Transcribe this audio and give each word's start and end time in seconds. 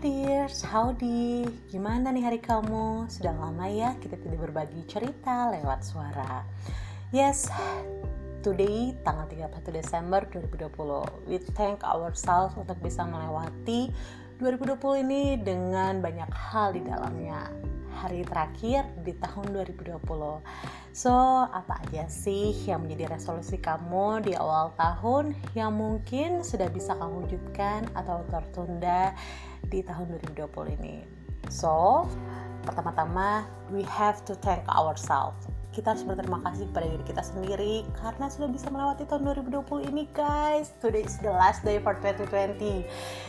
dears, 0.00 0.64
howdy. 0.64 1.44
Gimana 1.68 2.08
nih 2.08 2.24
hari 2.24 2.40
kamu? 2.40 3.04
Sudah 3.12 3.36
lama 3.36 3.68
ya 3.68 3.92
kita 4.00 4.16
tidak 4.16 4.48
berbagi 4.48 4.80
cerita 4.88 5.52
lewat 5.52 5.84
suara. 5.84 6.40
Yes, 7.12 7.52
today 8.40 8.96
tanggal 9.04 9.28
31 9.28 9.76
Desember 9.76 10.24
2020. 10.32 11.28
We 11.28 11.36
thank 11.52 11.84
ourselves 11.84 12.56
untuk 12.56 12.80
bisa 12.80 13.04
melewati 13.04 13.92
2020 14.40 15.04
ini 15.04 15.36
dengan 15.36 16.00
banyak 16.00 16.32
hal 16.32 16.72
di 16.72 16.80
dalamnya. 16.80 17.52
Hari 18.00 18.24
terakhir 18.24 18.88
di 19.04 19.12
tahun 19.20 19.52
2020. 19.52 20.00
So, 20.96 21.12
apa 21.44 21.84
aja 21.84 22.08
sih 22.08 22.56
yang 22.64 22.88
menjadi 22.88 23.12
resolusi 23.12 23.60
kamu 23.60 24.24
di 24.24 24.32
awal 24.32 24.72
tahun 24.80 25.36
yang 25.52 25.76
mungkin 25.76 26.40
sudah 26.40 26.72
bisa 26.72 26.96
kamu 26.96 27.28
wujudkan 27.28 27.84
atau 27.92 28.24
tertunda 28.32 29.12
di 29.68 29.84
tahun 29.84 30.16
2020 30.32 30.80
ini? 30.80 31.04
So, 31.52 32.08
pertama-tama 32.64 33.44
we 33.68 33.84
have 33.84 34.24
to 34.24 34.32
thank 34.40 34.64
ourselves 34.72 35.59
kita 35.70 35.94
harus 35.94 36.02
berterima 36.02 36.42
kasih 36.42 36.66
kepada 36.66 36.86
diri 36.90 37.04
kita 37.06 37.22
sendiri 37.22 37.74
karena 38.02 38.26
sudah 38.26 38.48
bisa 38.50 38.66
melewati 38.74 39.06
tahun 39.06 39.22
2020 39.38 39.90
ini 39.94 40.04
guys. 40.10 40.74
Today 40.82 41.06
is 41.06 41.14
the 41.22 41.30
last 41.30 41.62
day 41.62 41.78
for 41.78 41.94
2020 42.02 42.82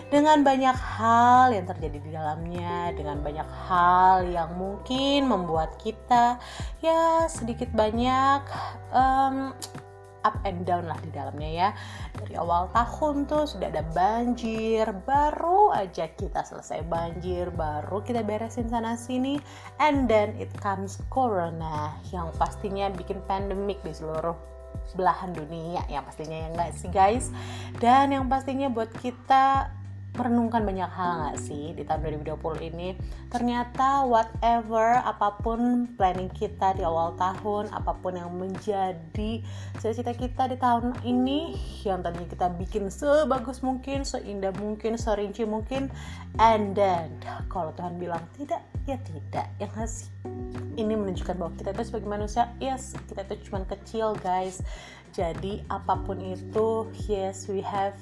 dengan 0.10 0.42
banyak 0.42 0.74
hal 0.74 1.54
yang 1.54 1.70
terjadi 1.70 1.98
di 2.02 2.10
dalamnya 2.10 2.98
dengan 2.98 3.22
banyak 3.22 3.46
hal 3.46 4.26
yang 4.26 4.50
mungkin 4.58 5.30
membuat 5.30 5.78
kita 5.78 6.42
ya 6.82 7.30
sedikit 7.30 7.70
banyak 7.78 8.42
um, 8.90 9.54
up 10.24 10.38
and 10.46 10.64
down 10.64 10.86
lah 10.86 10.98
di 11.02 11.10
dalamnya 11.14 11.50
ya. 11.50 11.70
Dari 12.18 12.36
awal 12.38 12.70
tahun 12.72 13.26
tuh 13.26 13.46
sudah 13.50 13.70
ada 13.70 13.84
banjir 13.94 14.86
baru 15.06 15.74
aja 15.74 16.10
kita 16.14 16.46
selesai 16.46 16.86
banjir 16.86 17.50
baru 17.54 18.02
kita 18.06 18.22
beresin 18.22 18.70
sana 18.70 18.94
sini 18.98 19.42
and 19.82 20.06
then 20.06 20.34
it 20.38 20.52
comes 20.62 21.02
corona 21.10 21.98
yang 22.14 22.30
pastinya 22.38 22.90
bikin 22.94 23.20
pandemik 23.26 23.82
di 23.82 23.94
seluruh 23.94 24.36
belahan 24.96 25.32
dunia 25.32 25.84
yang 25.88 26.04
pastinya 26.04 26.38
ya 26.38 26.48
enggak 26.52 26.72
sih 26.76 26.90
guys? 26.92 27.30
Dan 27.80 28.16
yang 28.16 28.26
pastinya 28.28 28.68
buat 28.72 28.92
kita 29.00 29.72
merenungkan 30.12 30.68
banyak 30.68 30.92
hal 30.92 31.12
nggak 31.24 31.38
sih 31.40 31.72
di 31.72 31.88
tahun 31.88 32.20
2020 32.20 32.68
ini? 32.68 33.00
Ternyata 33.32 34.04
whatever 34.04 35.00
apa 35.00 35.40
pun 35.40 35.88
planning 35.96 36.28
kita 36.36 36.76
di 36.76 36.84
awal 36.84 37.16
tahun 37.16 37.72
apa 37.72 37.96
pun 38.04 38.20
yang 38.20 38.32
menjadi 38.36 39.40
cita-cita 39.80 40.12
kita 40.12 40.52
di 40.52 40.58
tahun 40.60 41.00
ini 41.08 41.56
yang 41.88 42.04
tadinya 42.04 42.28
kita 42.28 42.52
bikin 42.60 42.92
sebagus 42.92 43.64
mungkin 43.64 44.04
seindah 44.04 44.52
mungkin 44.60 45.00
serinci 45.00 45.48
mungkin 45.48 45.88
and 46.44 46.76
then 46.76 47.16
kalau 47.48 47.72
Tuhan 47.72 47.96
bilang 47.96 48.24
tidak 48.36 48.68
ya 48.84 49.00
tidak. 49.08 49.48
Yang 49.64 49.72
sih 49.88 50.10
ini 50.76 50.92
menunjukkan 50.92 51.40
bahwa 51.40 51.56
kita 51.56 51.72
itu 51.72 51.84
sebagai 51.88 52.10
manusia 52.12 52.52
yes 52.60 53.00
kita 53.08 53.24
itu 53.32 53.48
cuma 53.48 53.64
kecil 53.64 54.12
guys. 54.20 54.60
Jadi 55.16 55.64
apa 55.72 55.96
pun 56.04 56.20
itu 56.20 56.88
yes 57.08 57.48
we 57.48 57.64
have 57.64 57.96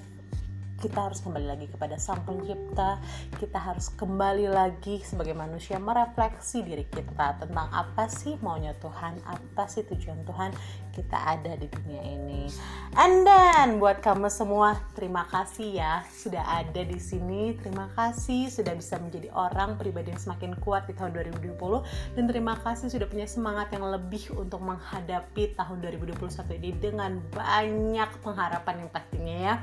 kita 0.80 1.11
harus 1.11 1.19
kembali 1.19 1.45
lagi 1.45 1.67
kepada 1.67 1.99
Sang 1.99 2.23
Pencipta. 2.23 3.03
Kita 3.35 3.59
harus 3.59 3.91
kembali 3.94 4.47
lagi 4.47 5.03
sebagai 5.03 5.35
manusia 5.35 5.75
merefleksi 5.77 6.63
diri 6.63 6.88
kita 6.88 7.44
tentang 7.44 7.67
apa 7.75 8.08
sih 8.08 8.39
maunya 8.39 8.72
Tuhan, 8.80 9.19
apa 9.27 9.67
sih 9.67 9.83
tujuan 9.83 10.23
Tuhan 10.23 10.55
kita 10.95 11.16
ada 11.16 11.53
di 11.59 11.67
dunia 11.67 12.02
ini. 12.02 12.47
And 12.95 13.27
then 13.27 13.77
buat 13.77 14.00
kamu 14.00 14.31
semua, 14.31 14.80
terima 14.95 15.27
kasih 15.27 15.83
ya 15.83 15.94
sudah 16.07 16.41
ada 16.41 16.81
di 16.81 16.97
sini. 16.97 17.59
Terima 17.59 17.91
kasih 17.94 18.47
sudah 18.47 18.73
bisa 18.73 18.97
menjadi 18.97 19.30
orang 19.35 19.75
pribadi 19.75 20.16
yang 20.16 20.22
semakin 20.23 20.56
kuat 20.63 20.88
di 20.88 20.96
tahun 20.96 21.13
2020 21.13 22.16
dan 22.16 22.23
terima 22.25 22.56
kasih 22.59 22.88
sudah 22.88 23.06
punya 23.06 23.28
semangat 23.28 23.69
yang 23.75 23.85
lebih 23.85 24.31
untuk 24.34 24.63
menghadapi 24.63 25.59
tahun 25.59 25.84
2021 25.84 26.59
ini 26.63 26.72
dengan 26.79 27.19
banyak 27.35 28.09
pengharapan 28.23 28.88
yang 28.88 28.90
pastinya 28.90 29.35
ya 29.35 29.56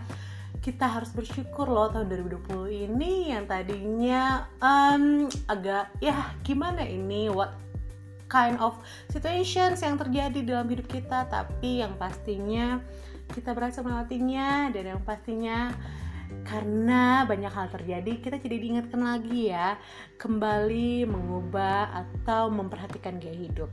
kita 0.62 0.86
harus 0.86 1.10
bersyukur 1.12 1.66
loh 1.68 1.90
tahun 1.90 2.08
2020 2.08 2.88
ini 2.90 3.34
yang 3.34 3.44
tadinya 3.44 4.46
um, 4.60 5.26
agak 5.46 5.92
ya 6.00 6.34
gimana 6.42 6.82
ini? 6.84 7.28
What 7.32 7.66
kind 8.26 8.58
of 8.58 8.78
situations 9.10 9.82
yang 9.82 9.96
terjadi 9.96 10.42
dalam 10.42 10.66
hidup 10.66 10.86
kita 10.90 11.30
tapi 11.30 11.82
yang 11.82 11.94
pastinya 11.94 12.82
kita 13.30 13.54
berhasil 13.54 13.82
melewatinya 13.82 14.70
dan 14.70 14.94
yang 14.94 15.02
pastinya 15.02 15.74
karena 16.46 17.22
banyak 17.26 17.50
hal 17.50 17.70
terjadi 17.70 18.12
kita 18.18 18.36
jadi 18.42 18.56
diingatkan 18.58 19.02
lagi 19.02 19.50
ya 19.50 19.78
kembali 20.18 21.06
mengubah 21.06 22.02
atau 22.02 22.50
memperhatikan 22.50 23.18
gaya 23.22 23.34
hidup 23.34 23.70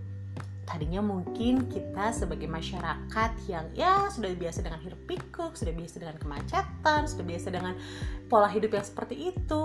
tadinya 0.64 1.04
mungkin 1.04 1.68
kita 1.68 2.16
sebagai 2.16 2.48
masyarakat 2.48 3.32
yang 3.52 3.68
ya 3.76 4.08
sudah 4.08 4.32
biasa 4.32 4.64
dengan 4.64 4.80
hiruk 4.80 5.04
pikuk, 5.06 5.54
sudah 5.60 5.76
biasa 5.76 5.96
dengan 6.00 6.18
kemacetan, 6.20 7.02
sudah 7.06 7.26
biasa 7.28 7.48
dengan 7.52 7.74
pola 8.32 8.48
hidup 8.48 8.72
yang 8.76 8.86
seperti 8.86 9.36
itu, 9.36 9.62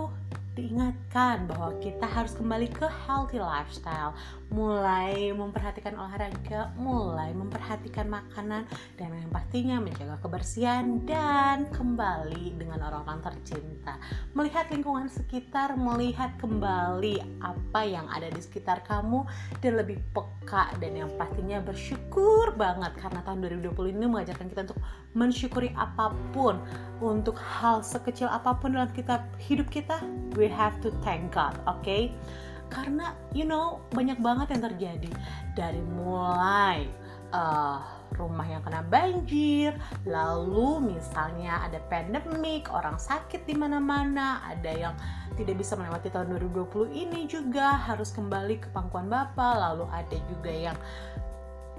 diingatkan 0.59 1.47
bahwa 1.47 1.71
kita 1.79 2.03
harus 2.03 2.35
kembali 2.35 2.67
ke 2.75 2.91
healthy 3.07 3.39
lifestyle, 3.39 4.19
mulai 4.51 5.31
memperhatikan 5.31 5.95
olahraga, 5.95 6.75
mulai 6.75 7.31
memperhatikan 7.31 8.11
makanan, 8.11 8.67
dan 8.99 9.15
yang 9.15 9.31
pastinya 9.31 9.79
menjaga 9.79 10.19
kebersihan 10.19 10.99
dan 11.07 11.71
kembali 11.71 12.59
dengan 12.59 12.83
orang-orang 12.83 13.23
tercinta. 13.23 14.03
Melihat 14.35 14.67
lingkungan 14.75 15.07
sekitar, 15.07 15.79
melihat 15.79 16.35
kembali 16.43 17.23
apa 17.39 17.81
yang 17.87 18.11
ada 18.11 18.27
di 18.27 18.43
sekitar 18.43 18.83
kamu 18.83 19.23
dan 19.63 19.79
lebih 19.79 20.03
peka 20.11 20.75
dan 20.83 20.99
yang 20.99 21.11
pastinya 21.15 21.63
bersyukur 21.63 22.51
banget 22.59 22.99
karena 22.99 23.23
tahun 23.23 23.47
2020 23.63 23.95
ini 23.95 24.07
mengajarkan 24.11 24.49
kita 24.51 24.67
untuk 24.67 24.81
mensyukuri 25.15 25.71
apa 25.77 26.13
pun 26.35 26.59
untuk 26.99 27.39
hal 27.39 27.81
sekecil 27.81 28.27
apa 28.27 28.59
pun 28.59 28.75
dalam 28.75 28.91
kita 28.91 29.23
hidup 29.39 29.71
kita 29.71 30.03
have 30.51 30.77
to 30.83 30.91
thank 31.05 31.31
God 31.31 31.57
oke 31.65 31.81
okay? 31.85 32.13
karena 32.69 33.17
you 33.33 33.49
know 33.49 33.81
banyak 33.97 34.21
banget 34.21 34.53
yang 34.57 34.63
terjadi 34.73 35.11
dari 35.57 35.81
mulai 35.81 36.85
uh, 37.33 37.99
rumah 38.17 38.47
yang 38.49 38.65
kena 38.65 38.81
banjir, 38.89 39.77
lalu 40.09 40.97
misalnya 40.97 41.61
ada 41.69 41.79
pandemik, 41.93 42.73
orang 42.73 42.97
sakit 42.97 43.45
di 43.45 43.53
mana-mana, 43.53 44.41
ada 44.49 44.73
yang 44.73 44.95
tidak 45.37 45.61
bisa 45.61 45.77
melewati 45.77 46.09
tahun 46.09 46.35
2020 46.41 46.89
ini 46.89 47.29
juga 47.29 47.77
harus 47.79 48.11
kembali 48.11 48.65
ke 48.65 48.69
pangkuan 48.73 49.07
Bapak, 49.07 49.55
lalu 49.61 49.85
ada 49.93 50.17
juga 50.27 50.51
yang 50.51 50.77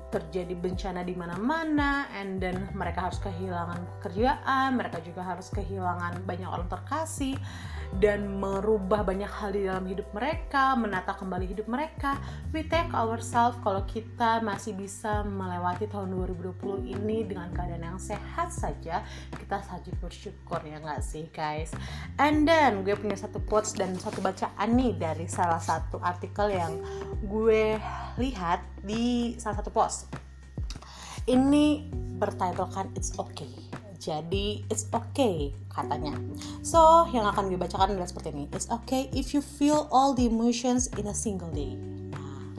terjadi 0.10 0.58
bencana 0.58 1.06
di 1.06 1.14
mana-mana 1.14 2.10
and 2.18 2.42
then 2.42 2.70
mereka 2.74 3.10
harus 3.10 3.22
kehilangan 3.22 3.80
pekerjaan, 3.98 4.78
mereka 4.78 4.98
juga 5.06 5.22
harus 5.22 5.48
kehilangan 5.54 6.26
banyak 6.26 6.50
orang 6.50 6.68
terkasih 6.70 7.38
dan 7.98 8.38
merubah 8.38 9.02
banyak 9.02 9.30
hal 9.30 9.50
di 9.50 9.66
dalam 9.66 9.86
hidup 9.90 10.06
mereka, 10.14 10.78
menata 10.78 11.18
kembali 11.18 11.50
hidup 11.50 11.66
mereka. 11.66 12.22
We 12.54 12.70
take 12.70 12.94
ourselves 12.94 13.58
kalau 13.66 13.82
kita 13.90 14.46
masih 14.46 14.78
bisa 14.78 15.26
melewati 15.26 15.90
tahun 15.90 16.14
2020 16.14 16.86
ini 16.86 17.26
dengan 17.26 17.50
keadaan 17.50 17.82
yang 17.82 17.98
sehat 17.98 18.54
saja, 18.54 19.02
kita 19.34 19.58
saja 19.66 19.90
bersyukur 19.98 20.62
ya 20.62 20.78
nggak 20.78 21.02
sih 21.02 21.34
guys. 21.34 21.74
And 22.22 22.46
then 22.46 22.86
gue 22.86 22.94
punya 22.94 23.18
satu 23.18 23.42
quotes 23.50 23.74
dan 23.74 23.98
satu 23.98 24.22
bacaan 24.22 24.70
nih 24.78 24.94
dari 24.94 25.26
salah 25.26 25.62
satu 25.62 25.98
artikel 25.98 26.54
yang 26.54 26.78
gue 27.26 27.82
lihat 28.22 28.62
di 28.84 29.36
salah 29.40 29.60
satu 29.60 29.72
post. 29.72 30.12
Ini 31.30 31.86
bertitlekan 32.20 32.96
It's 32.98 33.14
Okay 33.16 33.70
jadi 34.00 34.64
it's 34.72 34.88
okay 34.96 35.52
katanya. 35.68 36.16
So 36.64 37.06
yang 37.12 37.28
akan 37.28 37.52
dibacakan 37.52 37.94
adalah 37.94 38.08
seperti 38.08 38.32
ini. 38.32 38.46
It's 38.56 38.72
okay 38.72 39.12
if 39.12 39.36
you 39.36 39.44
feel 39.44 39.92
all 39.92 40.16
the 40.16 40.26
emotions 40.26 40.88
in 40.96 41.12
a 41.12 41.16
single 41.16 41.52
day. 41.52 41.76
Nah, 42.16 42.56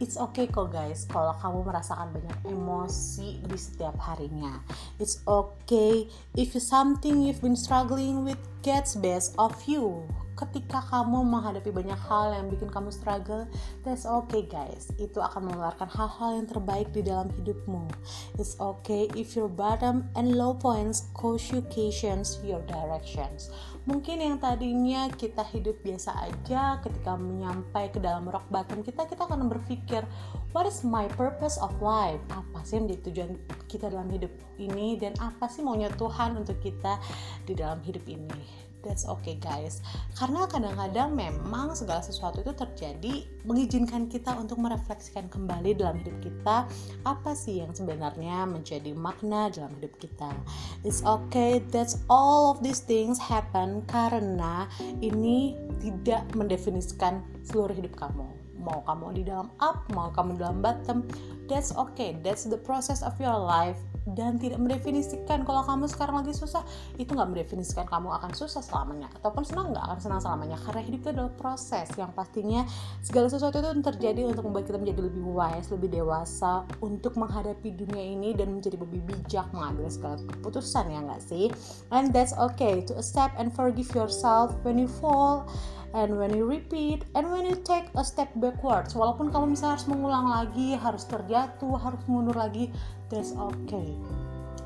it's 0.00 0.16
okay 0.16 0.48
kok 0.48 0.72
guys 0.72 1.04
kalau 1.12 1.36
kamu 1.36 1.60
merasakan 1.60 2.08
banyak 2.08 2.38
emosi 2.48 3.44
di 3.44 3.58
setiap 3.60 4.00
harinya. 4.00 4.64
It's 4.96 5.20
okay 5.28 6.08
if 6.32 6.56
something 6.56 7.20
you've 7.20 7.44
been 7.44 7.56
struggling 7.56 8.24
with 8.24 8.40
gets 8.66 8.98
best 8.98 9.38
of 9.38 9.54
you 9.70 10.02
ketika 10.36 10.84
kamu 10.92 11.24
menghadapi 11.24 11.72
banyak 11.72 11.96
hal 11.96 12.36
yang 12.36 12.52
bikin 12.52 12.68
kamu 12.68 12.92
struggle, 12.92 13.48
that's 13.82 14.04
okay 14.04 14.44
guys. 14.44 14.92
Itu 15.00 15.24
akan 15.24 15.48
mengeluarkan 15.48 15.88
hal-hal 15.88 16.30
yang 16.36 16.46
terbaik 16.46 16.92
di 16.92 17.00
dalam 17.00 17.32
hidupmu. 17.32 17.88
It's 18.36 18.60
okay 18.60 19.08
if 19.16 19.32
your 19.32 19.48
bottom 19.48 20.12
and 20.12 20.36
low 20.36 20.52
points 20.52 21.08
cause 21.16 21.48
you 21.48 21.64
questions 21.72 22.36
your 22.44 22.60
directions. 22.68 23.48
Mungkin 23.88 24.18
yang 24.20 24.36
tadinya 24.42 25.08
kita 25.14 25.46
hidup 25.46 25.80
biasa 25.80 26.10
aja, 26.28 26.82
ketika 26.84 27.16
menyampai 27.16 27.88
ke 27.88 28.02
dalam 28.02 28.28
rock 28.28 28.44
bottom 28.52 28.84
kita, 28.84 29.08
kita 29.08 29.24
akan 29.24 29.46
berpikir, 29.46 30.04
what 30.52 30.68
is 30.68 30.84
my 30.84 31.08
purpose 31.16 31.56
of 31.62 31.72
life? 31.80 32.20
Apa 32.34 32.66
sih 32.66 32.76
yang 32.76 32.90
menjadi 32.90 33.02
tujuan 33.08 33.30
kita 33.70 33.86
dalam 33.88 34.10
hidup 34.10 34.34
ini 34.58 34.98
dan 34.98 35.14
apa 35.22 35.46
sih 35.46 35.62
maunya 35.62 35.88
Tuhan 35.94 36.34
untuk 36.34 36.58
kita 36.58 36.98
di 37.46 37.54
dalam 37.54 37.78
hidup 37.86 38.02
ini? 38.10 38.55
That's 38.86 39.02
okay 39.10 39.34
guys. 39.42 39.82
Karena 40.14 40.46
kadang-kadang 40.46 41.18
memang 41.18 41.74
segala 41.74 42.00
sesuatu 42.06 42.38
itu 42.40 42.54
terjadi 42.54 43.26
mengizinkan 43.42 44.06
kita 44.06 44.38
untuk 44.38 44.62
merefleksikan 44.62 45.26
kembali 45.26 45.74
dalam 45.74 45.98
hidup 46.06 46.16
kita 46.22 46.70
apa 47.02 47.30
sih 47.34 47.66
yang 47.66 47.74
sebenarnya 47.74 48.46
menjadi 48.46 48.94
makna 48.94 49.50
dalam 49.50 49.74
hidup 49.82 49.98
kita. 49.98 50.30
It's 50.86 51.02
okay 51.02 51.58
that's 51.74 51.98
all 52.06 52.54
of 52.54 52.62
these 52.62 52.80
things 52.80 53.18
happen 53.18 53.82
karena 53.90 54.70
ini 55.02 55.58
tidak 55.82 56.22
mendefinisikan 56.38 57.26
seluruh 57.42 57.74
hidup 57.74 57.98
kamu. 57.98 58.30
Mau 58.62 58.82
kamu 58.86 59.18
di 59.18 59.22
dalam 59.26 59.50
up 59.58 59.86
mau 59.90 60.14
kamu 60.14 60.38
di 60.38 60.40
dalam 60.46 60.62
bottom 60.62 61.02
that's 61.50 61.74
okay. 61.74 62.14
That's 62.22 62.46
the 62.46 62.58
process 62.58 63.02
of 63.02 63.18
your 63.18 63.34
life 63.34 63.78
dan 64.06 64.38
tidak 64.38 64.62
mendefinisikan 64.62 65.42
kalau 65.42 65.66
kamu 65.66 65.90
sekarang 65.90 66.22
lagi 66.22 66.30
susah 66.30 66.62
itu 66.94 67.10
nggak 67.10 67.26
mendefinisikan 67.26 67.90
kamu 67.90 68.14
akan 68.14 68.30
susah 68.30 68.62
selamanya. 68.62 69.10
Ataupun 69.18 69.42
senang 69.42 69.74
nggak 69.74 69.82
akan 69.82 69.98
senang 69.98 70.20
selamanya. 70.22 70.56
Karena 70.62 70.80
hidup 70.86 70.98
itu 71.02 71.08
adalah 71.10 71.32
proses 71.34 71.90
yang 71.98 72.14
pastinya 72.14 72.62
segala 73.02 73.26
sesuatu 73.26 73.58
itu 73.58 73.68
terjadi 73.82 74.22
untuk 74.30 74.46
membuat 74.46 74.70
kita 74.70 74.78
menjadi 74.78 75.00
lebih 75.10 75.24
wise 75.26 75.68
lebih 75.74 75.90
dewasa 75.90 76.62
untuk 76.78 77.18
menghadapi 77.18 77.74
dunia 77.74 78.04
ini 78.14 78.30
dan 78.38 78.54
menjadi 78.54 78.78
lebih 78.78 79.02
bijak 79.02 79.50
mengambil 79.50 79.90
segala 79.90 80.16
keputusan 80.22 80.86
ya 80.86 81.00
nggak 81.02 81.22
sih? 81.26 81.50
And 81.90 82.14
that's 82.14 82.36
okay 82.38 82.86
to 82.86 82.94
accept 82.94 83.34
and 83.42 83.50
forgive 83.50 83.90
yourself 83.90 84.54
when 84.62 84.78
you 84.78 84.86
fall 84.86 85.50
and 85.96 86.18
when 86.20 86.34
you 86.36 86.44
repeat 86.44 87.08
and 87.16 87.24
when 87.32 87.48
you 87.48 87.56
take 87.64 87.88
a 87.96 88.04
step 88.04 88.28
backwards. 88.36 88.92
Walaupun 88.92 89.32
kamu 89.32 89.56
misalnya 89.56 89.80
harus 89.80 89.88
mengulang 89.88 90.26
lagi 90.28 90.76
harus 90.76 91.08
terjatuh 91.08 91.74
harus 91.80 92.02
mundur 92.04 92.36
lagi 92.36 92.68
that's 93.10 93.32
okay 93.36 93.94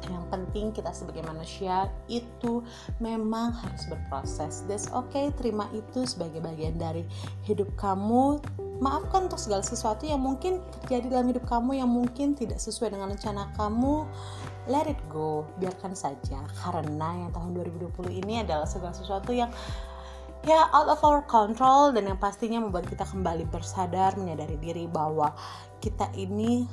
yang 0.09 0.25
penting 0.33 0.73
kita 0.75 0.91
sebagai 0.91 1.23
manusia 1.23 1.87
itu 2.11 2.65
memang 2.99 3.53
harus 3.53 3.85
berproses. 3.87 4.67
That's 4.67 4.91
okay 4.91 5.31
terima 5.37 5.71
itu 5.77 6.09
sebagai 6.09 6.43
bagian 6.43 6.77
dari 6.81 7.07
hidup 7.47 7.71
kamu. 7.79 8.43
Maafkan 8.81 9.29
untuk 9.29 9.37
segala 9.37 9.61
sesuatu 9.61 10.09
yang 10.09 10.25
mungkin 10.25 10.65
terjadi 10.81 11.13
dalam 11.13 11.29
hidup 11.29 11.45
kamu 11.45 11.85
yang 11.85 11.91
mungkin 11.91 12.33
tidak 12.33 12.59
sesuai 12.59 12.97
dengan 12.97 13.13
rencana 13.13 13.53
kamu. 13.55 14.09
Let 14.67 14.89
it 14.89 15.01
go 15.13 15.45
biarkan 15.61 15.93
saja. 15.93 16.41
Karena 16.65 17.27
yang 17.27 17.31
tahun 17.37 17.61
2020 17.61 18.25
ini 18.25 18.41
adalah 18.41 18.65
segala 18.65 18.97
sesuatu 18.97 19.37
yang 19.37 19.53
ya 20.41 20.73
out 20.73 20.89
of 20.89 21.05
our 21.05 21.21
control 21.29 21.93
dan 21.93 22.09
yang 22.09 22.17
pastinya 22.17 22.65
membuat 22.65 22.89
kita 22.89 23.05
kembali 23.05 23.45
bersadar 23.53 24.17
menyadari 24.17 24.57
diri 24.57 24.89
bahwa 24.89 25.37
kita 25.85 26.09
ini 26.17 26.65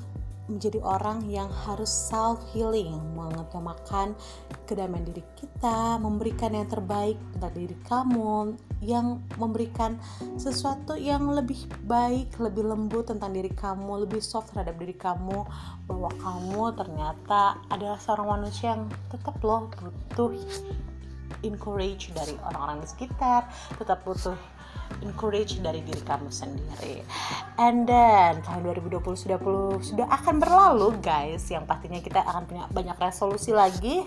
menjadi 0.47 0.79
orang 0.83 1.27
yang 1.27 1.51
harus 1.67 1.91
self 1.91 2.39
healing, 2.55 2.95
mengutamakan 3.13 4.15
kedamaian 4.63 5.03
diri 5.03 5.23
kita, 5.35 5.99
memberikan 5.99 6.55
yang 6.55 6.67
terbaik 6.67 7.19
untuk 7.35 7.51
diri 7.53 7.77
kamu, 7.87 8.55
yang 8.79 9.19
memberikan 9.35 9.99
sesuatu 10.39 10.95
yang 10.95 11.27
lebih 11.31 11.67
baik, 11.83 12.39
lebih 12.39 12.63
lembut 12.63 13.11
tentang 13.11 13.35
diri 13.35 13.51
kamu, 13.51 14.07
lebih 14.07 14.23
soft 14.23 14.55
terhadap 14.55 14.79
diri 14.79 14.95
kamu, 14.95 15.43
bahwa 15.85 16.09
kamu 16.19 16.63
ternyata 16.75 17.59
adalah 17.67 17.99
seorang 17.99 18.39
manusia 18.39 18.75
yang 18.75 18.87
tetap 19.11 19.35
loh 19.43 19.67
butuh 19.71 20.31
encourage 21.43 22.09
dari 22.15 22.33
orang-orang 22.47 22.81
di 22.81 22.87
sekitar, 22.87 23.45
tetap 23.77 24.01
butuh 24.07 24.56
encourage 25.01 25.59
dari 25.61 25.81
diri 25.83 26.01
kamu 26.03 26.29
sendiri. 26.29 27.03
And 27.57 27.87
then 27.87 28.43
tahun 28.43 28.65
2020 28.65 29.03
sudah 29.15 29.39
sudah 29.81 30.07
akan 30.09 30.35
berlalu 30.41 30.97
guys, 31.01 31.47
yang 31.49 31.65
pastinya 31.65 31.99
kita 32.01 32.21
akan 32.23 32.43
punya 32.45 32.63
banyak 32.69 32.97
resolusi 32.97 33.51
lagi 33.55 34.05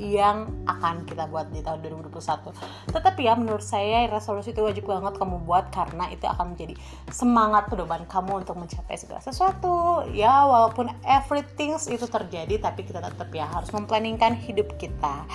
yang 0.00 0.50
akan 0.66 1.06
kita 1.06 1.30
buat 1.30 1.52
di 1.54 1.62
tahun 1.62 1.84
2021 1.86 2.50
tetapi 2.90 3.20
ya 3.26 3.38
menurut 3.38 3.62
saya 3.62 4.10
resolusi 4.10 4.50
itu 4.50 4.64
wajib 4.64 4.90
banget 4.90 5.14
kamu 5.16 5.44
buat 5.46 5.70
karena 5.70 6.10
itu 6.10 6.26
akan 6.26 6.54
menjadi 6.54 6.74
semangat 7.10 7.68
pedoman 7.70 8.02
kamu 8.06 8.44
untuk 8.44 8.56
mencapai 8.58 8.94
segala 8.94 9.20
sesuatu. 9.20 10.06
Ya 10.10 10.44
walaupun 10.46 10.90
everything 11.04 11.76
itu 11.76 12.06
terjadi 12.06 12.58
tapi 12.60 12.86
kita 12.86 13.02
tetap 13.02 13.28
ya 13.34 13.50
harus 13.50 13.70
memplanningkan 13.74 14.38
hidup 14.38 14.74
kita. 14.78 15.26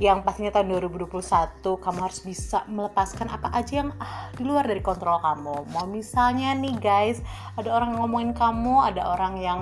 Yang 0.00 0.24
pastinya 0.24 0.52
tahun 0.56 0.80
2021 0.80 1.60
kamu 1.60 1.98
harus 2.00 2.20
bisa 2.24 2.64
melepaskan 2.68 3.28
apa 3.28 3.52
aja 3.52 3.84
yang 3.84 3.90
ah, 4.00 4.32
di 4.32 4.44
luar 4.44 4.64
dari 4.64 4.80
kontrol 4.80 5.20
kamu. 5.20 5.68
Mau 5.72 5.84
misalnya 5.88 6.56
nih 6.56 6.76
guys 6.80 7.18
ada 7.60 7.68
orang 7.72 7.96
yang 7.96 8.00
ngomongin 8.08 8.32
kamu 8.32 8.74
ada 8.80 9.02
orang 9.12 9.34
yang 9.40 9.60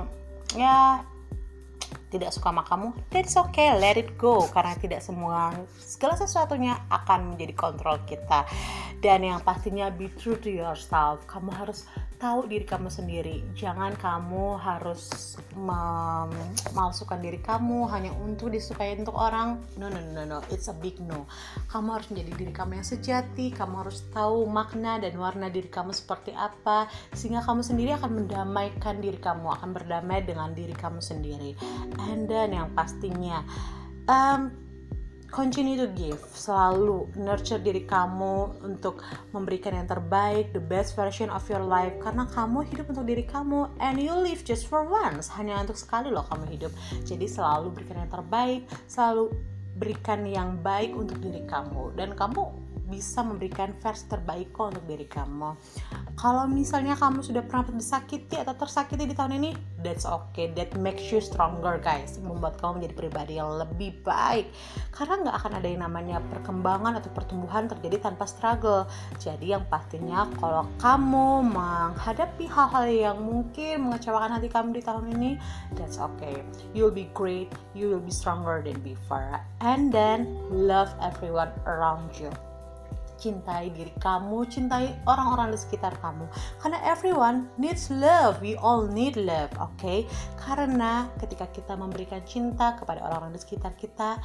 ya 0.55 1.03
tidak 2.09 2.33
suka 2.33 2.51
sama 2.51 2.65
kamu, 2.65 2.89
that's 3.13 3.37
okay, 3.37 3.73
let 3.77 4.01
it 4.01 4.17
go 4.17 4.49
karena 4.49 4.75
tidak 4.81 5.01
semua 5.05 5.53
segala 5.77 6.17
sesuatunya 6.17 6.77
akan 6.89 7.37
menjadi 7.37 7.55
kontrol 7.55 8.01
kita. 8.09 8.49
Dan 8.99 9.23
yang 9.23 9.39
pastinya 9.45 9.93
be 9.93 10.11
true 10.19 10.35
to 10.41 10.51
yourself. 10.51 11.23
Kamu 11.31 11.55
harus 11.55 11.87
tahu 12.19 12.51
diri 12.51 12.67
kamu 12.67 12.91
sendiri. 12.91 13.47
Jangan 13.55 13.95
kamu 13.95 14.59
harus 14.59 15.39
memalsukan 15.55 17.23
diri 17.23 17.39
kamu 17.39 17.87
hanya 17.89 18.11
untuk 18.19 18.51
disukai 18.51 18.99
untuk 18.99 19.15
orang. 19.15 19.63
No, 19.79 19.87
no, 19.87 20.03
no, 20.13 20.27
no, 20.27 20.39
it's 20.51 20.67
a 20.67 20.75
big 20.75 20.99
no. 20.99 21.31
Kamu 21.71 21.95
harus 21.95 22.11
menjadi 22.11 22.33
diri 22.35 22.53
kamu 22.53 22.83
yang 22.83 22.87
sejati. 22.87 23.55
Kamu 23.55 23.87
harus 23.87 24.03
tahu 24.11 24.45
makna 24.51 24.99
dan 24.99 25.15
warna 25.17 25.47
diri 25.49 25.71
kamu 25.71 25.95
seperti 25.95 26.35
apa, 26.35 26.91
sehingga 27.15 27.41
kamu 27.47 27.63
sendiri 27.63 27.95
akan 27.95 28.27
mendamaikan 28.27 28.99
diri 28.99 29.17
kamu, 29.23 29.55
akan 29.55 29.71
berdamai 29.71 30.27
dengan 30.27 30.51
diri 30.53 30.75
kamu 30.75 30.99
sendiri. 30.99 31.55
And 32.11 32.27
then 32.27 32.53
yang 32.53 32.75
pastinya, 32.75 33.47
um, 34.11 34.68
continue 35.39 35.79
to 35.79 35.87
give 35.95 36.19
selalu 36.35 37.07
nurture 37.15 37.63
diri 37.63 37.87
kamu 37.87 38.59
untuk 38.67 39.07
memberikan 39.31 39.71
yang 39.71 39.87
terbaik 39.87 40.51
the 40.51 40.59
best 40.59 40.99
version 40.99 41.31
of 41.31 41.47
your 41.47 41.63
life. 41.63 41.95
Karena 42.03 42.27
kamu 42.27 42.67
hidup 42.67 42.91
untuk 42.91 43.07
diri 43.07 43.23
kamu 43.23 43.71
and 43.79 44.03
you 44.03 44.11
live 44.11 44.43
just 44.43 44.67
for 44.67 44.83
once. 44.83 45.31
Hanya 45.31 45.63
untuk 45.63 45.79
sekali 45.79 46.11
loh 46.11 46.27
kamu 46.27 46.59
hidup. 46.59 46.75
Jadi 47.07 47.31
selalu 47.31 47.71
berikan 47.71 48.03
yang 48.03 48.11
terbaik 48.11 48.67
selalu 48.91 49.31
berikan 49.79 50.27
yang 50.27 50.59
baik 50.59 50.91
untuk 50.99 51.23
diri 51.23 51.47
kamu. 51.47 51.95
Dan 51.95 52.19
kamu 52.19 52.68
bisa 52.89 53.21
memberikan 53.21 53.77
versi 53.79 54.09
terbaik 54.09 54.57
kok 54.57 54.73
untuk 54.75 54.85
diri 54.89 55.05
kamu. 55.05 55.55
Kalau 56.19 56.51
misalnya 56.51 56.99
kamu 56.99 57.23
sudah 57.23 57.47
pernah 57.47 57.69
disakiti 57.71 58.35
atau 58.35 58.57
tersakiti 58.57 59.07
di 59.07 59.15
tahun 59.15 59.39
ini 59.39 59.55
that's 59.85 60.09
okay. 60.09 60.51
That 60.59 60.75
makes 60.75 61.07
you 61.15 61.23
stronger 61.23 61.79
guys. 61.79 62.19
Membuat 62.19 62.59
kamu 62.59 62.83
menjadi 62.83 62.95
pribadi 62.99 63.33
yang 63.39 63.55
lebih 63.55 64.03
baik. 64.03 64.51
Karena 64.91 65.23
nggak 65.23 65.37
akan 65.39 65.53
ada 65.63 65.69
yang 65.69 65.83
namanya 65.87 66.19
perkembangan 66.33 66.99
atau 66.99 67.11
pertumbuhan 67.15 67.71
terjadi 67.71 68.11
tanpa 68.11 68.27
struggle. 68.27 68.91
Jadi 69.23 69.55
yang 69.55 69.63
pastinya 69.71 70.27
kalau 70.43 70.67
kamu 70.83 71.55
menghadapi 71.55 72.51
hal-hal 72.51 72.87
yang 72.91 73.19
mungkin 73.23 73.87
mengecewakan 73.87 74.41
hati 74.41 74.49
kamu 74.51 74.75
di 74.75 74.83
tahun 74.83 75.05
ini 75.15 75.31
that's 75.79 76.03
okay. 76.03 76.43
You'll 76.75 76.91
be 76.91 77.07
great. 77.15 77.53
You 77.79 77.95
will 77.95 78.03
be 78.03 78.11
stronger 78.11 78.59
than 78.65 78.83
before. 78.83 79.39
And 79.63 79.95
then 79.95 80.35
love 80.51 80.91
everyone 80.99 81.55
around 81.63 82.19
you 82.19 82.33
cintai 83.19 83.75
diri 83.75 83.91
kamu, 83.99 84.47
cintai 84.47 84.95
orang-orang 85.05 85.53
di 85.53 85.59
sekitar 85.59 85.99
kamu. 85.99 86.25
Karena 86.63 86.79
everyone 86.87 87.51
needs 87.59 87.91
love, 87.91 88.39
we 88.39 88.55
all 88.57 88.87
need 88.87 89.19
love, 89.19 89.51
oke? 89.59 89.75
Okay? 89.77 90.07
Karena 90.39 91.11
ketika 91.19 91.51
kita 91.51 91.75
memberikan 91.75 92.23
cinta 92.25 92.79
kepada 92.79 93.03
orang-orang 93.05 93.35
di 93.35 93.43
sekitar 93.43 93.75
kita, 93.75 94.23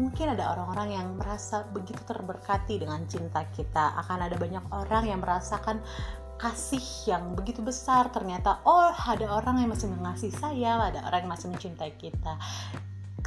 mungkin 0.00 0.32
ada 0.32 0.56
orang-orang 0.56 0.96
yang 0.96 1.08
merasa 1.20 1.68
begitu 1.70 2.00
terberkati 2.08 2.80
dengan 2.80 3.04
cinta 3.06 3.44
kita. 3.52 3.94
Akan 4.00 4.24
ada 4.24 4.34
banyak 4.40 4.64
orang 4.72 5.04
yang 5.06 5.20
merasakan 5.20 5.84
kasih 6.40 6.80
yang 7.04 7.36
begitu 7.36 7.60
besar 7.60 8.08
ternyata 8.08 8.64
oh 8.64 8.96
ada 8.96 9.28
orang 9.28 9.60
yang 9.60 9.76
masih 9.76 9.92
mengasihi 9.92 10.32
saya 10.32 10.88
ada 10.88 11.04
orang 11.04 11.28
yang 11.28 11.32
masih 11.36 11.52
mencintai 11.52 11.92
kita 12.00 12.40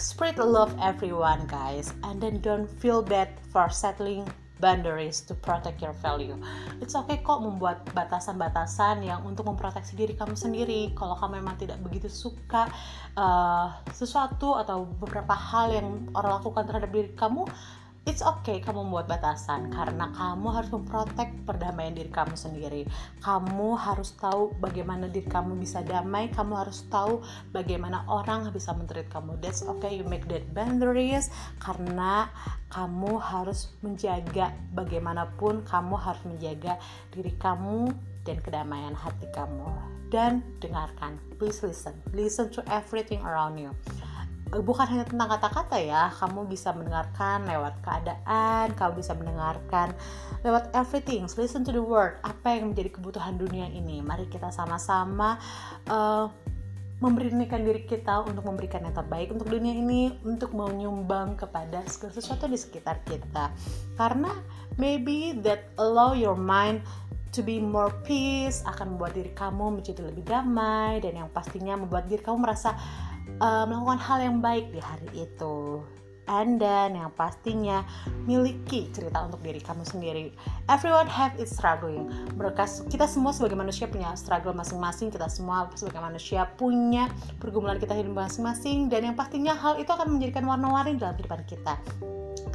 spread 0.02 0.42
love 0.42 0.74
everyone 0.82 1.46
guys 1.46 1.94
and 2.10 2.18
then 2.18 2.42
don't 2.42 2.66
feel 2.82 3.06
bad 3.06 3.30
for 3.54 3.70
settling 3.70 4.26
boundaries 4.64 5.20
to 5.28 5.36
protect 5.36 5.84
your 5.84 5.92
value. 6.00 6.40
It's 6.80 6.96
okay 6.96 7.20
kok 7.20 7.44
membuat 7.44 7.84
batasan-batasan 7.92 9.04
yang 9.04 9.28
untuk 9.28 9.52
memproteksi 9.52 10.00
diri 10.00 10.16
kamu 10.16 10.40
sendiri. 10.40 10.96
Kalau 10.96 11.20
kamu 11.20 11.44
memang 11.44 11.60
tidak 11.60 11.84
begitu 11.84 12.08
suka 12.08 12.72
uh, 13.20 13.76
sesuatu 13.92 14.56
atau 14.56 14.88
beberapa 14.88 15.36
hal 15.36 15.76
yang 15.76 15.88
orang 16.16 16.40
lakukan 16.40 16.64
terhadap 16.64 16.90
diri 16.96 17.12
kamu, 17.12 17.44
it's 18.04 18.20
okay 18.20 18.60
kamu 18.60 18.84
membuat 18.84 19.08
batasan 19.08 19.72
karena 19.72 20.12
kamu 20.12 20.48
harus 20.52 20.72
memprotek 20.76 21.32
perdamaian 21.48 21.96
diri 21.96 22.12
kamu 22.12 22.36
sendiri. 22.36 22.84
Kamu 23.24 23.80
harus 23.80 24.12
tahu 24.20 24.52
bagaimana 24.60 25.08
diri 25.08 25.24
kamu 25.24 25.56
bisa 25.56 25.80
damai, 25.88 26.28
kamu 26.28 26.54
harus 26.60 26.84
tahu 26.92 27.24
bagaimana 27.56 28.04
orang 28.12 28.52
bisa 28.52 28.76
mentreat 28.76 29.08
kamu. 29.08 29.40
That's 29.40 29.64
okay, 29.64 29.96
you 29.96 30.06
make 30.08 30.28
that 30.28 30.44
boundaries 30.52 31.32
karena 31.64 32.28
kamu 32.76 33.24
harus 33.24 33.72
menjaga 33.80 34.52
bagaimanapun 34.76 35.64
kamu 35.64 35.96
harus 35.96 36.24
menjaga 36.28 36.76
diri 37.16 37.32
kamu 37.40 37.88
dan 38.28 38.38
kedamaian 38.44 38.96
hati 38.96 39.32
kamu. 39.32 39.68
Dan 40.12 40.46
dengarkan, 40.62 41.18
please 41.42 41.66
listen. 41.66 41.96
Listen 42.14 42.52
to 42.54 42.62
everything 42.70 43.24
around 43.26 43.58
you 43.58 43.74
bukan 44.62 44.86
hanya 44.86 45.06
tentang 45.10 45.34
kata-kata 45.34 45.82
ya 45.82 46.14
kamu 46.14 46.46
bisa 46.46 46.76
mendengarkan 46.76 47.50
lewat 47.50 47.80
keadaan 47.82 48.76
kamu 48.78 49.02
bisa 49.02 49.18
mendengarkan 49.18 49.98
lewat 50.46 50.70
everything 50.78 51.26
listen 51.40 51.66
to 51.66 51.74
the 51.74 51.82
word 51.82 52.22
apa 52.22 52.60
yang 52.60 52.76
menjadi 52.76 52.94
kebutuhan 52.94 53.40
dunia 53.40 53.66
ini. 53.74 54.04
Mari 54.06 54.30
kita 54.30 54.54
sama-sama 54.54 55.40
uh, 55.90 56.30
memberanikan 57.04 57.68
diri 57.68 57.84
kita 57.84 58.24
untuk 58.24 58.48
memberikan 58.48 58.80
yang 58.88 58.96
terbaik 58.96 59.28
untuk 59.34 59.52
dunia 59.52 59.76
ini 59.76 60.16
untuk 60.24 60.56
menyumbang 60.56 61.36
kepada 61.36 61.84
segala 61.90 62.16
sesuatu 62.16 62.48
di 62.48 62.56
sekitar 62.56 63.04
kita. 63.04 63.52
Karena 64.00 64.32
maybe 64.80 65.36
that 65.44 65.68
allow 65.76 66.16
your 66.16 66.40
mind 66.40 66.80
to 67.34 67.42
be 67.42 67.58
more 67.58 67.92
peace 68.06 68.62
akan 68.64 68.96
membuat 68.96 69.18
diri 69.18 69.34
kamu 69.34 69.82
menjadi 69.82 70.06
lebih 70.06 70.24
damai 70.24 71.02
dan 71.02 71.26
yang 71.26 71.30
pastinya 71.34 71.76
membuat 71.76 72.06
diri 72.06 72.22
kamu 72.22 72.46
merasa 72.46 72.78
uh, 73.40 73.66
melakukan 73.66 74.00
hal 74.02 74.20
yang 74.22 74.38
baik 74.44 74.70
di 74.70 74.82
hari 74.84 75.10
itu 75.26 75.82
and 76.28 76.56
then 76.60 76.96
yang 76.96 77.12
pastinya 77.20 77.84
miliki 78.24 78.88
cerita 78.96 79.28
untuk 79.28 79.44
diri 79.44 79.60
kamu 79.60 79.84
sendiri. 79.84 80.32
Everyone 80.72 81.08
have 81.08 81.36
its 81.36 81.52
struggling. 81.52 82.08
Mereka 82.40 82.64
kita 82.88 83.06
semua 83.08 83.36
sebagai 83.36 83.60
manusia 83.60 83.92
punya 83.92 84.16
struggle 84.16 84.56
masing-masing. 84.56 85.12
Kita 85.12 85.28
semua 85.28 85.68
sebagai 85.76 86.00
manusia 86.00 86.48
punya 86.56 87.12
pergumulan 87.44 87.80
kita 87.80 87.92
hidup 87.96 88.16
masing-masing 88.16 88.88
dan 88.88 89.12
yang 89.12 89.16
pastinya 89.20 89.52
hal 89.52 89.76
itu 89.80 89.90
akan 89.92 90.16
menjadikan 90.16 90.48
warna-warni 90.48 90.96
dalam 90.96 91.16
kehidupan 91.20 91.44
kita 91.44 91.76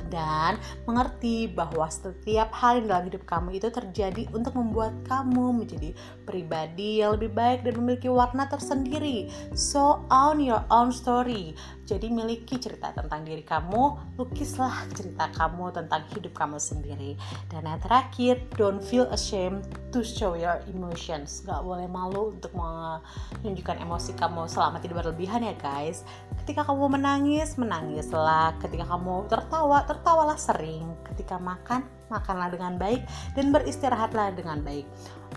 dan 0.09 0.61
mengerti 0.85 1.49
bahwa 1.49 1.87
setiap 1.89 2.53
hal 2.53 2.85
dalam 2.85 3.09
hidup 3.09 3.25
kamu 3.29 3.61
itu 3.61 3.69
terjadi 3.73 4.29
untuk 4.35 4.57
membuat 4.57 4.93
kamu 5.07 5.65
menjadi 5.65 5.93
pribadi 6.25 7.01
yang 7.01 7.17
lebih 7.17 7.33
baik 7.33 7.65
dan 7.65 7.79
memiliki 7.81 8.09
warna 8.11 8.49
tersendiri. 8.49 9.31
So 9.57 10.05
own 10.13 10.43
your 10.45 10.65
own 10.69 10.93
story. 10.93 11.57
Jadi 11.89 12.13
miliki 12.13 12.61
cerita 12.61 12.93
tentang 12.93 13.25
diri 13.25 13.41
kamu, 13.41 14.17
lukislah 14.21 14.85
cerita 14.93 15.33
kamu 15.33 15.73
tentang 15.73 16.05
hidup 16.13 16.37
kamu 16.37 16.61
sendiri. 16.61 17.17
Dan 17.49 17.65
yang 17.65 17.81
terakhir, 17.81 18.45
don't 18.61 18.85
feel 18.85 19.09
ashamed 19.09 19.65
to 19.89 20.05
show 20.05 20.37
your 20.37 20.61
emotions. 20.69 21.41
Gak 21.49 21.65
boleh 21.65 21.89
malu 21.89 22.37
untuk 22.37 22.53
menunjukkan 22.53 23.81
emosi 23.81 24.13
kamu 24.21 24.45
selama 24.53 24.85
tidak 24.85 25.01
berlebihan 25.01 25.41
ya 25.41 25.57
guys. 25.57 26.05
Ketika 26.45 26.69
kamu 26.69 27.01
menangis, 27.01 27.57
menangislah. 27.57 28.53
Ketika 28.61 28.85
kamu 28.85 29.25
tertawa, 29.33 29.89
tertawalah 29.99 30.39
sering. 30.39 30.87
Ketika 31.03 31.43
makan, 31.43 31.83
makanlah 32.07 32.55
dengan 32.55 32.79
baik 32.79 33.03
dan 33.35 33.51
beristirahatlah 33.51 34.31
dengan 34.39 34.63
baik. 34.63 34.87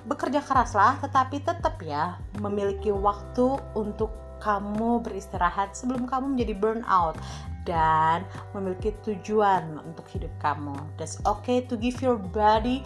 Bekerja 0.06 0.46
keraslah, 0.46 1.02
tetapi 1.02 1.42
tetap 1.42 1.82
ya 1.82 2.22
memiliki 2.38 2.94
waktu 2.94 3.58
untuk 3.74 4.14
kamu 4.42 5.02
beristirahat 5.02 5.74
sebelum 5.74 6.06
kamu 6.06 6.38
menjadi 6.38 6.54
burnout 6.58 7.18
dan 7.66 8.26
memiliki 8.58 8.94
tujuan 9.06 9.82
untuk 9.86 10.06
hidup 10.14 10.34
kamu. 10.42 10.74
That's 10.98 11.18
okay 11.26 11.66
to 11.70 11.78
give 11.78 12.02
your 12.02 12.18
body 12.18 12.86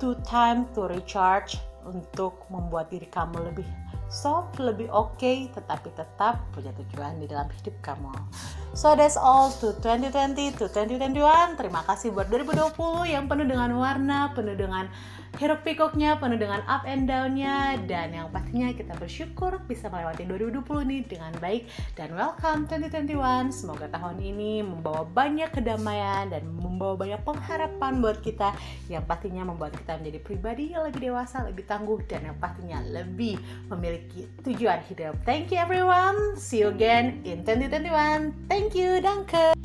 to 0.00 0.16
time 0.24 0.68
to 0.76 0.88
recharge 0.88 1.60
untuk 1.84 2.44
membuat 2.52 2.92
diri 2.92 3.08
kamu 3.08 3.52
lebih 3.52 3.68
soft, 4.12 4.60
lebih 4.60 4.92
oke, 4.92 5.16
okay, 5.16 5.48
tetapi 5.54 5.88
tetap 5.96 6.44
punya 6.52 6.74
tujuan 6.76 7.16
di 7.16 7.30
dalam 7.30 7.48
hidup 7.48 7.72
kamu. 7.80 8.12
So 8.70 8.94
that's 8.94 9.18
all 9.18 9.50
to 9.58 9.74
2020 9.82 10.54
to 10.62 10.70
2021. 10.70 11.58
Terima 11.58 11.82
kasih 11.90 12.14
buat 12.14 12.30
2020 12.30 13.02
yang 13.10 13.26
penuh 13.26 13.42
dengan 13.42 13.74
warna, 13.74 14.30
penuh 14.30 14.54
dengan 14.54 14.86
hiruk 15.42 15.66
pikuknya, 15.66 16.22
penuh 16.22 16.38
dengan 16.38 16.62
up 16.70 16.86
and 16.86 17.10
downnya 17.10 17.74
dan 17.90 18.14
yang 18.14 18.30
pastinya 18.30 18.70
kita 18.70 18.94
bersyukur 18.94 19.58
bisa 19.66 19.90
melewati 19.90 20.22
2020 20.22 20.86
ini 20.86 20.98
dengan 21.02 21.34
baik 21.42 21.66
dan 21.98 22.14
welcome 22.14 22.70
2021. 22.70 23.50
Semoga 23.50 23.90
tahun 23.90 24.22
ini 24.22 24.62
membawa 24.62 25.02
banyak 25.02 25.50
kedamaian 25.50 26.30
dan 26.30 26.46
membawa 26.80 26.96
banyak 26.96 27.20
pengharapan 27.20 27.92
buat 28.00 28.24
kita 28.24 28.56
yang 28.88 29.04
pastinya 29.04 29.44
membuat 29.44 29.76
kita 29.76 30.00
menjadi 30.00 30.18
pribadi 30.24 30.64
yang 30.72 30.88
lebih 30.88 31.12
dewasa, 31.12 31.44
lebih 31.44 31.68
tangguh 31.68 32.00
dan 32.08 32.24
yang 32.24 32.40
pastinya 32.40 32.80
lebih 32.88 33.36
memiliki 33.68 34.24
tujuan 34.40 34.80
hidup. 34.88 35.12
Thank 35.28 35.52
you 35.52 35.60
everyone. 35.60 36.40
See 36.40 36.64
you 36.64 36.72
again 36.72 37.20
in 37.28 37.44
2021. 37.44 38.48
Thank 38.48 38.72
you. 38.72 39.04
Danke. 39.04 39.59